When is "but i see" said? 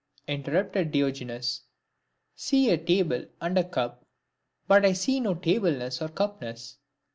4.67-5.19